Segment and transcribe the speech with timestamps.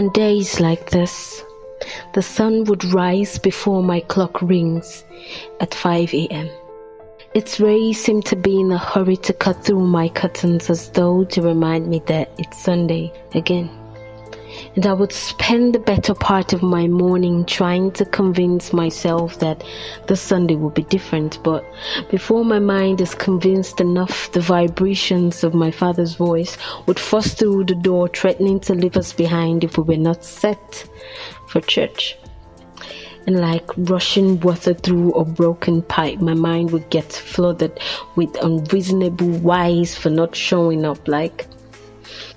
[0.00, 1.44] On days like this,
[2.14, 5.04] the sun would rise before my clock rings
[5.60, 6.48] at 5 a.m.
[7.34, 11.24] Its rays seem to be in a hurry to cut through my curtains as though
[11.24, 13.68] to remind me that it's Sunday again
[14.76, 19.64] and I would spend the better part of my morning trying to convince myself that
[20.06, 21.42] the Sunday will be different.
[21.42, 21.64] But
[22.08, 26.56] before my mind is convinced enough, the vibrations of my father's voice
[26.86, 30.88] would force through the door, threatening to leave us behind if we were not set
[31.48, 32.16] for church.
[33.26, 37.80] And like rushing water through a broken pipe, my mind would get flooded
[38.14, 41.08] with unreasonable whys for not showing up.
[41.08, 41.46] Like,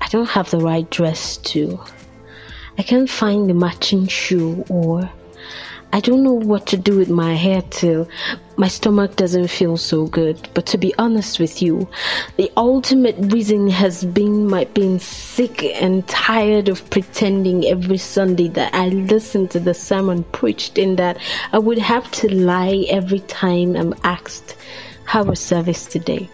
[0.00, 1.78] I don't have the right dress to
[2.80, 5.06] I can't find the matching shoe or
[5.92, 8.08] I don't know what to do with my hair till
[8.56, 10.48] my stomach doesn't feel so good.
[10.54, 11.86] But to be honest with you,
[12.38, 18.74] the ultimate reason has been my being sick and tired of pretending every Sunday that
[18.74, 21.18] I listen to the sermon preached in that
[21.52, 24.56] I would have to lie every time I'm asked
[25.04, 26.30] how was service today.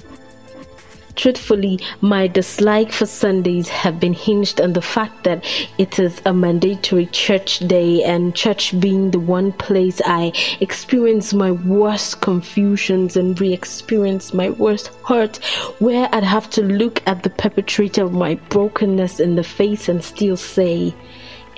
[1.17, 5.45] Truthfully, my dislike for Sundays have been hinged on the fact that
[5.79, 11.53] it is a mandatory church day and church being the one place I experience my
[11.53, 15.39] worst confusions and re-experience my worst hurt
[15.79, 20.05] where I'd have to look at the perpetrator of my brokenness in the face and
[20.05, 20.95] still say,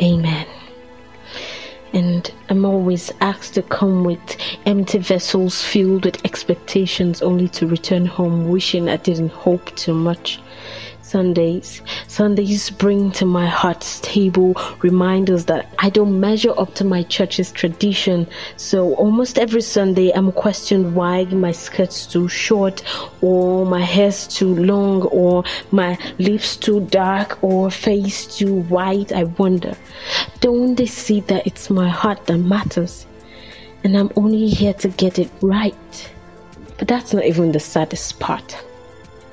[0.00, 0.46] Amen
[1.98, 8.06] and I'm always asked to come with empty vessels filled with expectations only to return
[8.06, 10.40] home wishing I didn't hope too much.
[11.08, 11.80] Sundays.
[12.06, 17.50] Sundays bring to my heart stable reminders that I don't measure up to my church's
[17.50, 18.26] tradition.
[18.56, 22.82] So almost every Sunday I'm questioned why my skirt's too short
[23.22, 29.10] or my hair's too long or my lips too dark or face too white.
[29.10, 29.74] I wonder,
[30.40, 33.06] don't they see that it's my heart that matters?
[33.82, 36.10] And I'm only here to get it right.
[36.76, 38.56] But that's not even the saddest part.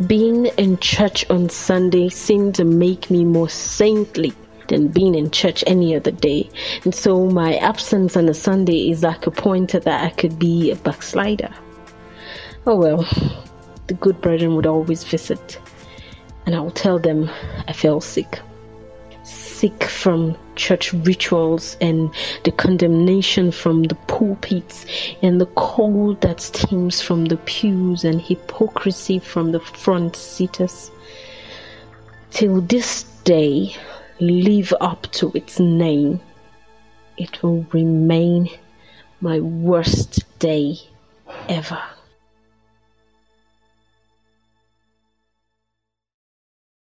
[0.08, 4.34] Being in church on Sunday seemed to make me more saintly
[4.68, 6.50] than being in church any other day.
[6.84, 10.70] And so my absence on a Sunday is like a pointer that I could be
[10.70, 11.50] a backslider.
[12.68, 13.08] Oh well,
[13.88, 15.60] the good brethren would always visit,
[16.46, 17.30] and I will tell them
[17.66, 18.42] I fell sick
[19.66, 24.86] sick from church rituals and the condemnation from the pulpits
[25.24, 30.92] and the cold that steams from the pews and hypocrisy from the front seaters.
[32.30, 33.76] Till this day,
[34.20, 36.20] live up to its name.
[37.18, 38.48] It will remain
[39.20, 40.78] my worst day
[41.50, 41.82] ever.